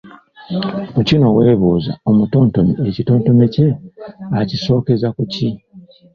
[0.95, 3.67] Mu kino weebuuza omutontomi ekitontome kye
[4.39, 5.49] akisookeza ku ki?